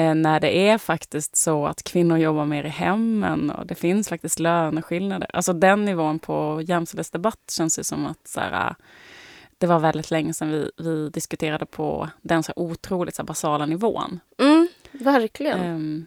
[0.00, 4.38] när det är faktiskt så att kvinnor jobbar mer i hemmen och det finns faktiskt
[4.38, 5.30] löneskillnader.
[5.32, 8.74] Alltså den nivån på jämställdhetsdebatt känns ju som att så här,
[9.58, 14.20] det var väldigt länge sedan vi, vi diskuterade på den så otroligt så basala nivån.
[14.38, 15.60] Mm, verkligen.
[15.60, 16.06] Um,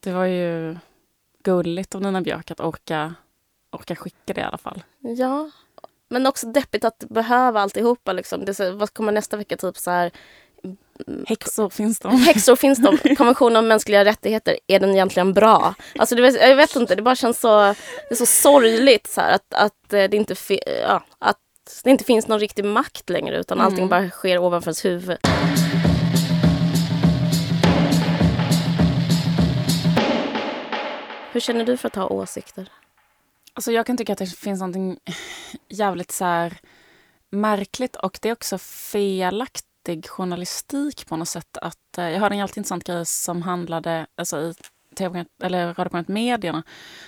[0.00, 0.76] det var ju
[1.42, 3.14] gulligt av Nina Björk att orka,
[3.70, 4.82] orka skicka det i alla fall.
[5.00, 5.50] Ja,
[6.08, 8.12] men också deppigt att behöva alltihopa.
[8.12, 8.44] Liksom.
[8.44, 9.56] Det så, vad kommer nästa vecka?
[9.56, 10.10] Typ så här,
[11.26, 12.20] Häxor finns de.
[12.20, 12.98] Häxor finns de.
[13.16, 15.74] Konventionen om mänskliga rättigheter, är den egentligen bra?
[15.98, 17.74] Alltså, det, jag vet inte, det bara känns så,
[18.08, 20.34] det är så sorgligt så här, att, att, det inte
[20.82, 21.36] ja, att
[21.84, 23.66] det inte finns någon riktig makt längre utan mm.
[23.66, 25.18] allting bara sker ovanför ens huvud.
[31.32, 32.68] Hur känner du för att ha åsikter?
[33.54, 34.98] Alltså jag kan tycka att det finns något
[35.68, 36.50] jävligt så
[37.30, 38.58] märkligt och det är också
[39.84, 41.56] felaktig journalistik på något sätt.
[41.62, 44.54] Att, eh, jag hörde en intressant grej som handlade alltså i
[44.96, 46.62] TV eller radioprogrammet Medierna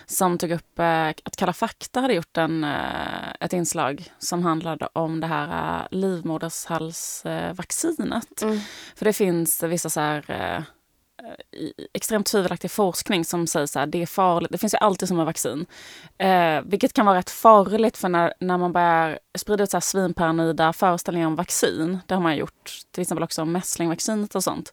[0.07, 4.89] som tog upp eh, att Kalla fakta hade gjort en, eh, ett inslag som handlade
[4.95, 8.43] om det här livmodershalsvaccinet.
[8.43, 8.61] Mm.
[8.95, 10.65] För det finns vissa så här
[11.92, 14.53] extremt tvivelaktig forskning som säger så här, det är farligt.
[14.53, 15.66] Det finns ju alltid som en vaccin.
[16.19, 19.81] Eh, vilket kan vara rätt farligt för när, när man börjar sprida ut så här
[19.81, 21.99] svinparanoida föreställningar om vaccin.
[22.07, 24.73] Det har man gjort till exempel också om mässlingvaccinet och sånt.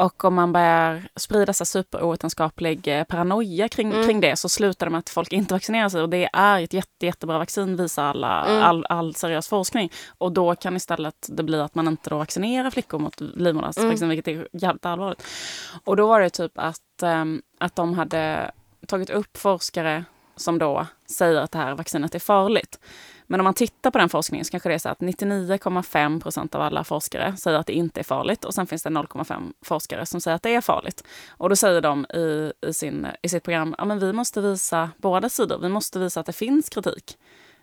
[0.00, 4.06] Och om man börjar sprida så superovetenskaplig eh, paranoia kring, mm.
[4.06, 6.02] kring det så slutar det med att folk inte vaccinerar sig.
[6.02, 8.62] Och det är ett jätte, jättebra vaccin visar alla, mm.
[8.62, 9.92] all, all seriös forskning.
[10.18, 14.08] Och då kan istället det bli att man inte då vaccinerar flickor mot livmoderhalsvaccin, mm.
[14.08, 15.22] vilket är jävligt allvarligt.
[15.84, 18.50] Och då var det typ att, um, att de hade
[18.86, 20.04] tagit upp forskare
[20.36, 22.80] som då säger att det här vaccinet är farligt.
[23.30, 26.54] Men om man tittar på den forskningen så kanske det är så att 99,5 procent
[26.54, 30.06] av alla forskare säger att det inte är farligt och sen finns det 0,5 forskare
[30.06, 31.04] som säger att det är farligt.
[31.28, 34.90] Och då säger de i, i, sin, i sitt program, ja men vi måste visa
[34.96, 35.58] båda sidor.
[35.58, 37.18] Vi måste visa att det finns kritik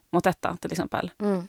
[0.10, 1.12] mot detta till exempel.
[1.20, 1.48] Mm.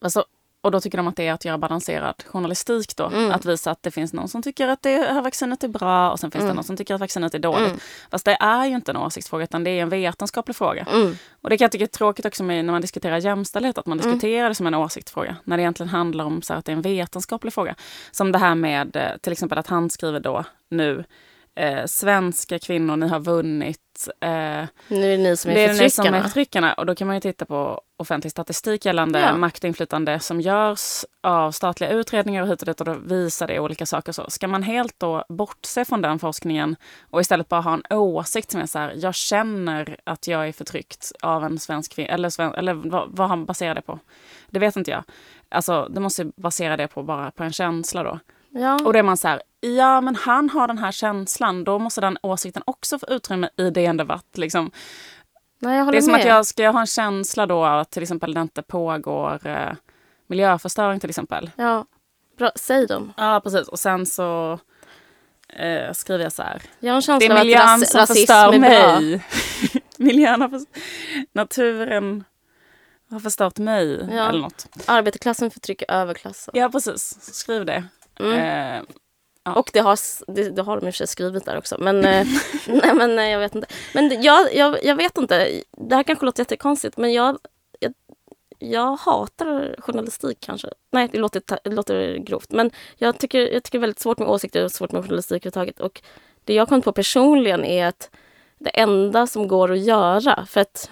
[0.00, 0.24] Alltså,
[0.66, 3.06] och då tycker de att det är att göra balanserad journalistik då.
[3.06, 3.30] Mm.
[3.32, 6.20] Att visa att det finns någon som tycker att det här vaccinet är bra och
[6.20, 6.48] sen finns mm.
[6.48, 7.68] det någon som tycker att vaccinet är dåligt.
[7.68, 7.78] Mm.
[8.10, 10.86] Fast det är ju inte en åsiktsfråga utan det är en vetenskaplig fråga.
[10.92, 11.16] Mm.
[11.42, 14.12] Och det kan jag tycka är tråkigt också när man diskuterar jämställdhet, att man mm.
[14.12, 15.36] diskuterar det som en åsiktsfråga.
[15.44, 17.74] När det egentligen handlar om så att det är en vetenskaplig fråga.
[18.10, 21.04] Som det här med eh, till exempel att han skriver då nu
[21.56, 24.08] eh, svenska kvinnor, ni har vunnit.
[24.20, 24.28] Eh,
[24.88, 26.74] nu är det ni som är det är ni som är förtryckarna.
[26.74, 29.36] Och då kan man ju titta på offentlig statistik gällande ja.
[29.36, 33.46] makt och inflytande som görs av statliga utredningar och hit och dit och då visar
[33.46, 34.12] det olika saker.
[34.12, 36.76] Så ska man helt då bortse från den forskningen
[37.10, 40.52] och istället bara ha en åsikt som är så här, jag känner att jag är
[40.52, 43.98] förtryckt av en svensk kvinna, eller, sven, eller vad, vad han baserar det på?
[44.50, 45.04] Det vet inte jag.
[45.48, 48.18] Alltså, det måste basera det på bara på en känsla då.
[48.56, 48.74] Ja.
[48.84, 52.00] Och då är man så här, ja men han har den här känslan, då måste
[52.00, 54.26] den åsikten också få utrymme i DN Debatt.
[54.34, 54.70] Liksom.
[55.58, 56.20] Nej, jag det är som med.
[56.20, 59.72] att jag ska ha en känsla då att till exempel det inte pågår eh,
[60.26, 61.50] miljöförstöring till exempel.
[61.56, 61.84] Ja,
[62.38, 62.50] bra.
[62.56, 63.12] Säg dem.
[63.16, 63.68] Ja, precis.
[63.68, 64.58] Och sen så
[65.48, 66.62] eh, skriver jag så här.
[66.80, 69.24] Jag har en känsla av att som förstör mig.
[69.96, 70.82] miljön har förstört...
[71.32, 72.24] Naturen
[73.10, 74.08] har förstört mig.
[74.10, 74.28] Ja.
[74.28, 74.66] Eller något.
[74.86, 76.54] Arbetarklassen förtrycker överklassen.
[76.56, 77.18] Ja, precis.
[77.34, 77.84] Skriv det.
[78.20, 78.32] Mm.
[78.32, 78.82] Eh,
[79.44, 79.54] ja.
[79.54, 79.98] Och det har,
[80.32, 81.76] det, det, har de i och för sig skrivit där också.
[81.78, 82.26] Men, eh,
[82.68, 83.68] nej, men nej, jag vet inte.
[83.94, 85.62] Men jag, jag, jag vet inte.
[85.70, 87.38] Det här kanske låter jättekonstigt men jag,
[87.80, 87.92] jag,
[88.58, 90.68] jag hatar journalistik kanske.
[90.90, 92.50] Nej, det låter, det låter grovt.
[92.50, 95.46] Men jag tycker, jag tycker det är väldigt svårt med åsikter och svårt med journalistik
[95.46, 95.80] överhuvudtaget.
[95.80, 96.02] Och
[96.44, 98.10] det jag kommit på personligen är att
[98.58, 100.90] det enda som går att göra, för att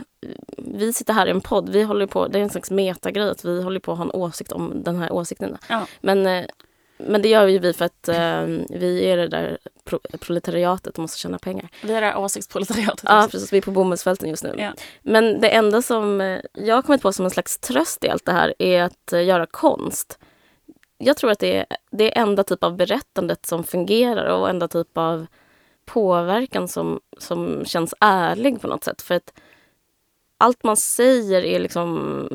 [0.58, 3.44] vi sitter här i en podd, vi håller på, det är en slags metagrej, att
[3.44, 5.58] vi håller på att ha en åsikt om den här åsikten.
[5.68, 5.86] Ja.
[6.00, 6.44] Men eh,
[6.96, 11.02] men det gör ju vi för att uh, vi är det där pro proletariatet och
[11.02, 11.68] måste tjäna pengar.
[11.82, 13.04] Vi är det där åsiktsproletariatet.
[13.04, 13.52] Ja, precis.
[13.52, 14.54] Vi är på bomullsfälten just nu.
[14.58, 14.72] Ja.
[15.02, 18.24] Men det enda som uh, jag har kommit på som en slags tröst i allt
[18.24, 20.18] det här är att uh, göra konst.
[20.98, 24.68] Jag tror att det är, det är enda typ av berättandet som fungerar och enda
[24.68, 25.26] typ av
[25.84, 29.02] påverkan som, som känns ärlig på något sätt.
[29.02, 29.32] För att
[30.38, 32.28] allt man säger är liksom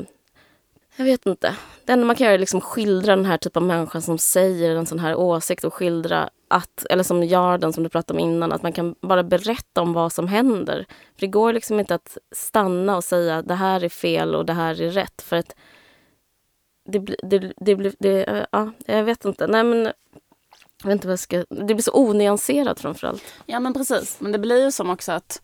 [0.96, 1.56] jag vet inte.
[1.84, 4.76] Det enda man kan göra är liksom skildra den här typen av människa som säger
[4.76, 8.52] en sån här åsikt och skildra att, eller som Jarden som du pratade om innan,
[8.52, 10.86] att man kan bara berätta om vad som händer.
[10.88, 14.52] För det går liksom inte att stanna och säga det här är fel och det
[14.52, 15.22] här är rätt.
[15.22, 15.54] För att
[16.84, 19.46] det blir, det, det blir, det, eh, ja, jag vet inte.
[19.46, 19.84] Nej men,
[20.82, 23.22] jag vet inte vad jag ska, det blir så onyanserat framförallt.
[23.46, 25.42] Ja men precis, men det blir ju som också att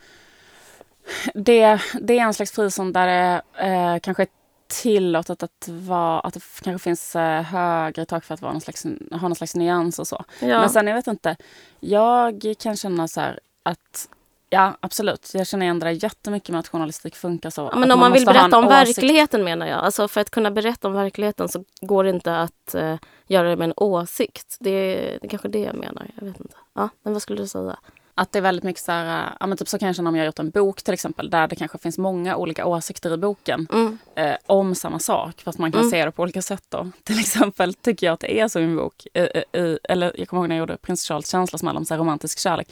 [1.35, 4.27] det, det är en slags frizon där det eh, kanske
[4.69, 8.85] tillåtet att vara, att det kanske finns eh, högre tak för att vara någon slags,
[9.11, 10.25] ha någon slags nyans och så.
[10.41, 10.61] Ja.
[10.61, 11.37] Men sen jag vet inte,
[11.81, 14.09] jag kan känna så här att
[14.51, 15.31] Ja, absolut.
[15.35, 17.69] Jag känner igen det där jättemycket med att journalistik funkar så.
[17.73, 18.99] Ja, men om man vill ha en berätta om åsikt.
[18.99, 19.79] verkligheten menar jag.
[19.79, 23.57] Alltså för att kunna berätta om verkligheten så går det inte att eh, göra det
[23.57, 24.57] med en åsikt.
[24.61, 26.11] Det är, det är kanske det jag menar.
[26.15, 26.57] Jag vet inte.
[26.75, 27.77] Ja, men vad skulle du säga?
[28.19, 30.17] Att det är väldigt mycket så här, ja men typ så kan jag känna om
[30.17, 33.17] jag har gjort en bok till exempel, där det kanske finns många olika åsikter i
[33.17, 33.99] boken Mm.
[34.15, 35.91] eh, om samma sak, fast man kan Mm.
[35.91, 36.91] se det på olika sätt då.
[37.05, 40.13] Till exempel tycker jag att det är så i min bok, eh, eh, i- eller
[40.19, 42.69] jag kommer ihåg när jag gjorde Prins Charles känsla som handlar om så romantisk kärlek.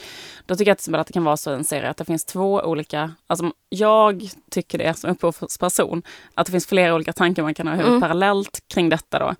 [0.46, 2.04] Då tycker jag till exempel att det kan vara så i en serie att det
[2.04, 6.02] finns två olika, alltså jag tycker det som upphovsperson,
[6.34, 8.00] att det finns flera olika tankar man kan ha i huvudet Mm.
[8.00, 9.34] parallellt kring detta då.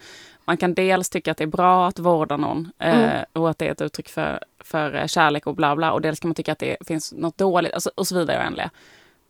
[0.44, 3.24] Man kan dels tycka att det är bra att vårda någon eh, Mm.
[3.33, 5.92] och att det är ett uttryck för, för eh, kärlek och bla bla.
[5.92, 8.38] Och dels kan man tycka att det finns något dåligt alltså, och så vidare.
[8.38, 8.70] oändliga.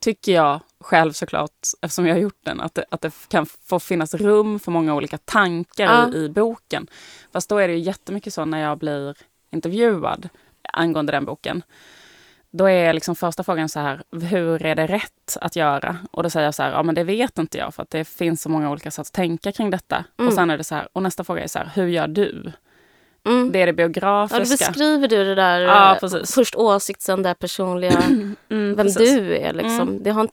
[0.00, 1.50] Tycker jag själv såklart,
[1.82, 4.94] eftersom jag har gjort den, att det, att det kan få finnas rum för många
[4.94, 6.12] olika tankar Ja.
[6.14, 6.86] i, i boken.
[7.32, 9.16] Fast då är det ju jättemycket så när jag blir
[9.50, 10.28] intervjuad
[10.72, 11.62] angående den boken.
[12.56, 15.96] Då är liksom första frågan så här, hur är det rätt att göra?
[16.10, 18.04] Och då säger jag så här, ja men det vet inte jag för att det
[18.04, 20.04] finns så många olika sätt att tänka kring detta.
[20.18, 20.28] Mm.
[20.28, 22.52] Och sen är det så här, och nästa fråga är så här, hur gör du?
[23.26, 23.52] Mm.
[23.52, 24.66] Det är det Ja, då biografiska.
[24.66, 25.60] beskriver du det där.
[25.60, 26.34] Ja, eh, precis.
[26.34, 28.02] först åsikt, sen det personliga.
[28.48, 29.10] Mm, vem precis.
[29.10, 29.80] du är liksom.
[29.80, 30.02] Mm.
[30.02, 30.28] Det har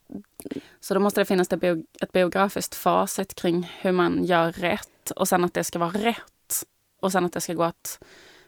[0.82, 5.12] Så då måste det finnas det bio, ett biografiskt facit kring hur man gör rätt
[5.16, 6.64] och sen att det ska vara rätt.
[7.02, 8.00] Och sen att det ska gå att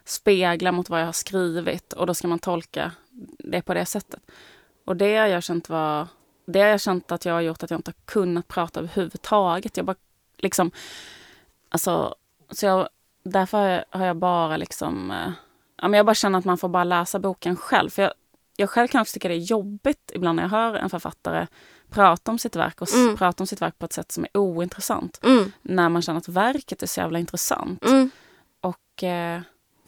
[0.06, 2.92] spegla mot vad jag har skrivit och då ska man tolka
[3.39, 4.20] det på det sättet.
[4.86, 6.08] Och det har jag känt var,
[6.46, 9.78] det har jag känt att jag har gjort att jag inte har kunnat prata överhuvudtaget.
[9.78, 9.96] Jag bara
[10.38, 10.72] liksom,
[11.70, 12.16] alltså,
[12.52, 12.89] så jag,
[13.24, 15.32] därför har jag, bara liksom, eh,
[15.82, 17.89] ja men jag bara känner att man får bara läsa boken själv.
[17.89, 18.13] För jag,
[18.56, 21.48] jag själv kan också tycka det är jobbigt ibland när jag hör en författare
[21.89, 23.18] prata om sitt verk och Mm.
[23.18, 25.20] prata om sitt verk på ett sätt som är ointressant.
[25.24, 27.86] mm, När man känner att verket är så jävla intressant.
[27.86, 28.10] mm,
[28.62, 29.42] Och eh,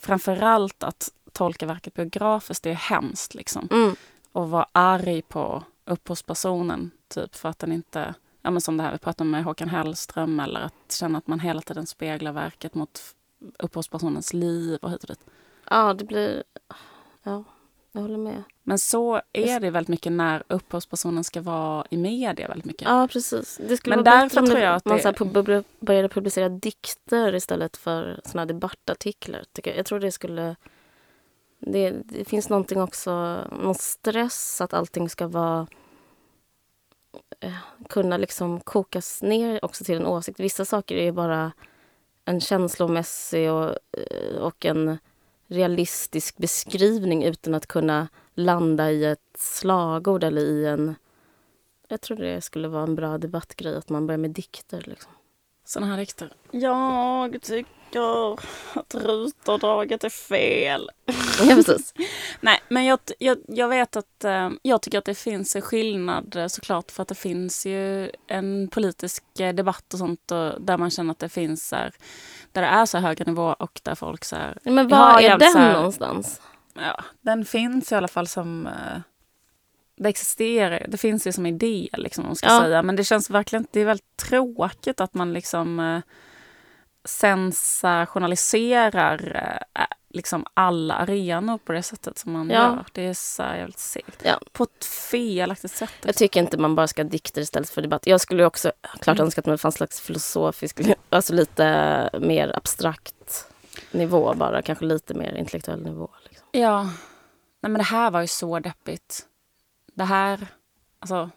[0.06, 3.68] framförallt att tolka verket biografiskt, det är hemskt liksom.
[3.72, 3.96] mm,
[4.32, 8.92] Och vara arg på upphovspersonen, typ för att den inte, ja men som det här
[8.92, 12.76] vi pratade om med Håkan Hellström, eller att känna att man hela tiden speglar verket
[12.76, 13.02] mot
[13.60, 15.26] upphovspersonens liv och hit och dit.
[15.70, 16.44] Ja, det blir...
[17.24, 17.44] Ja,
[17.96, 18.44] jag håller med.
[18.64, 22.88] Men så är det väldigt mycket när upphovspersonen ska vara i media väldigt mycket.
[22.88, 23.60] Ja, precis.
[23.68, 27.36] Det skulle Men vara därför bättre tror jag att man så här började publicera dikter
[27.36, 29.44] istället för såna här debattartiklar.
[29.54, 29.78] Tycker jag.
[29.78, 30.56] jag tror det skulle...
[31.60, 33.12] Det, det finns någonting också,
[33.62, 35.68] någon stress att allting ska vara
[37.40, 37.58] eh,
[37.90, 40.40] kunna liksom kokas ner också till en åsikt.
[40.40, 41.52] Vissa saker är bara
[42.26, 44.98] en känslomässig och, eh, och en
[45.48, 50.96] realistisk beskrivning utan att kunna landa i ett slagord eller i en...
[51.88, 54.84] Jag tror det skulle vara en bra debattgrej att man börjar med dikter.
[54.88, 55.12] Liksom.
[55.66, 56.34] Såna här dikter.
[56.52, 60.90] Jag tycker att rutavdraget är fel.
[61.40, 61.94] Ja, precis.
[62.42, 66.36] Nej, men jag, jag, jag vet att eh, jag tycker att det finns en skillnad
[66.36, 70.78] eh, såklart för att det finns ju en politisk eh, debatt och sånt och, där
[70.78, 71.94] man känner att det finns så här,
[72.52, 75.54] där det är så höga nivåer och där folk så här, Men var är jävligt
[75.54, 76.42] den här- någonstans?
[76.74, 79.00] ja, den finns i alla fall som eh,
[79.98, 82.62] det existerar, det finns ju som idé liksom om man ska Ja.
[82.62, 82.84] säga.
[82.84, 86.00] Men det känns verkligen, det är väldigt tråkigt att man liksom eh,
[87.06, 89.42] sensationaliserar
[89.74, 92.56] eh, liksom alla arenor på det sättet som man Ja.
[92.56, 92.86] gör.
[92.92, 94.22] Det är så jävligt segt.
[94.26, 94.40] Ja.
[94.52, 95.94] På ett felaktigt sätt.
[96.06, 98.08] Jag tycker inte man bara ska ha dikter istället för debatt.
[98.08, 99.26] Jag skulle också klart Mm.
[99.26, 103.48] önska att det fanns en slags filosofisk, alltså lite mer abstrakt
[103.92, 104.62] nivå bara.
[104.62, 106.10] Kanske lite mer intellektuell nivå.
[106.30, 106.48] Liksom.
[106.52, 106.84] Ja.
[107.62, 109.26] Nej, men det här var ju så deppigt.
[109.94, 110.48] Det här,
[111.00, 111.30] alltså,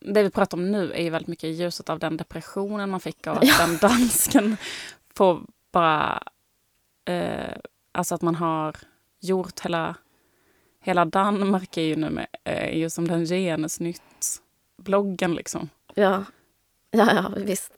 [0.00, 3.00] det vi pratar om nu är ju väldigt mycket i ljuset av den depressionen man
[3.00, 4.56] fick av att den dansken
[5.16, 6.22] på bara,
[7.04, 7.56] eh,
[7.92, 8.76] alltså att man har
[9.20, 9.94] gjort hela,
[10.80, 14.42] hela Danmark är ju nu med, eh, ju som den genusnytt
[14.76, 15.68] bloggen liksom.
[15.94, 16.24] Ja.
[16.90, 17.72] ja, ja visst.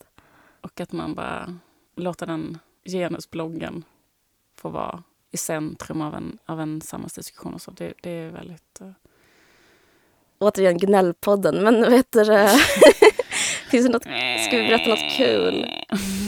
[0.61, 1.59] Och att man bara
[1.97, 3.85] låter den genusbloggen
[4.57, 7.55] få vara i centrum av en, av en samhällsdiskussion.
[7.55, 7.71] Och så.
[7.71, 8.81] Det, det är väldigt...
[8.81, 8.91] eh,
[10.39, 11.65] Återigen gnällpodden.
[11.65, 12.25] Men vet du,
[13.71, 14.03] finns det något,
[14.47, 15.67] ska vi berätta något kul?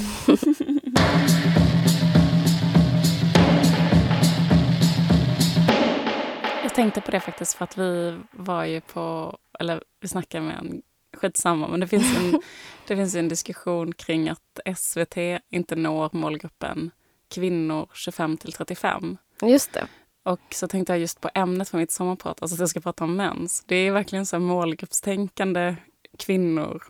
[6.80, 10.82] tänkte på det faktiskt för att vi var ju på, eller vi snackade med en,
[11.12, 12.40] skitsamma, men det finns en,
[12.86, 15.16] det finns en diskussion kring att SVT
[15.50, 16.90] inte når målgruppen
[17.28, 19.16] kvinnor 25 till 35.
[19.42, 19.86] Just det.
[20.22, 23.04] Och så tänkte jag just på ämnet för mitt sommarprat, alltså att jag ska prata
[23.04, 23.64] om mens.
[23.66, 25.76] Det är verkligen så målgruppstänkande
[26.18, 26.82] kvinnor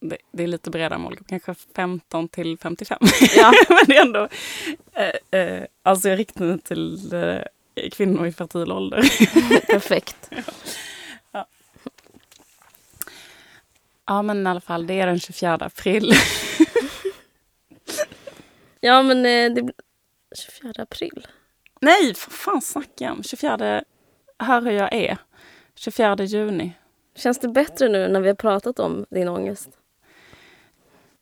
[0.00, 2.98] det, det är lite bredare målgrupp, kanske 15 till 55.
[3.36, 3.52] Ja.
[3.68, 4.28] Men det är ändå...
[4.92, 7.40] Eh, eh, alltså jag riktar mig till eh,
[7.92, 9.02] kvinnor i fertil ålder.
[9.72, 10.30] Perfekt.
[14.10, 16.12] Ja men i alla fall, det är den 24 april.
[18.80, 19.74] Ja, men eh, det blir
[20.36, 21.26] 24 april.
[21.80, 23.22] Nej, vad fan snackar jag om?
[23.22, 23.84] 24...
[24.38, 25.18] Hör hur jag är.
[25.74, 26.72] 24 juni.
[27.16, 29.68] Känns det bättre nu när vi har pratat om din ångest?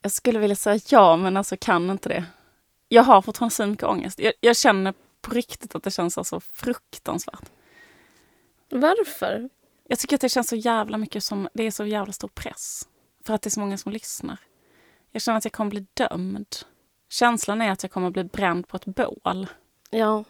[0.02, 2.24] Jag skulle vilja säga ja, men alltså kan inte det.
[2.88, 4.18] Jag har fortfarande så mycket ångest.
[4.18, 4.94] Jag, jag känner
[5.28, 7.50] på riktigt att det känns alltså fruktansvärt.
[8.70, 9.48] Varför?
[9.88, 12.88] Jag tycker att det känns så jävla mycket som, det är så jävla stor press.
[13.26, 14.38] För att det är så många som lyssnar.
[15.12, 16.56] Jag känner att jag kommer bli dömd.
[17.10, 19.46] Känslan är att jag kommer bli bränd på ett bål.
[19.90, 20.24] Ja,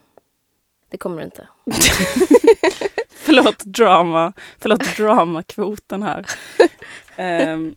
[0.91, 1.49] det kommer du inte.
[3.11, 6.27] Förlåt drama, förlåt dramakvoten här.
[7.17, 7.77] Ehm,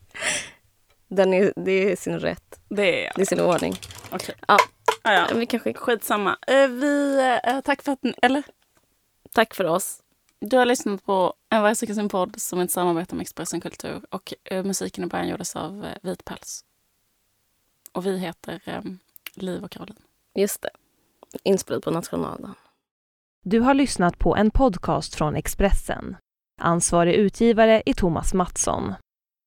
[1.07, 2.59] Den är, det är sin rätt.
[2.69, 3.75] det är Det är sin ordning.
[4.11, 4.35] okej.
[4.47, 4.57] Ja.
[5.09, 5.37] Ah, ja.
[5.37, 5.73] Vi kanske...
[5.73, 6.37] Skitsamma.
[6.47, 8.43] Eh, vi, eh, tack för att ni, eller?
[9.31, 10.01] Tack för oss.
[10.39, 14.01] Du har lyssnat på En söker sin podd som är ett samarbete med Expressen Kultur
[14.09, 16.65] och eh, musiken i början gjordes av eh, Vit Päls.
[17.91, 18.81] Och vi heter eh,
[19.33, 19.99] Liv och Caroline.
[20.35, 20.69] Just det.
[21.43, 22.53] Inspelad på Nationalen.
[23.43, 26.17] Du har lyssnat på en podcast från Expressen.
[26.57, 28.93] Ansvarig utgivare är Thomas Mattsson.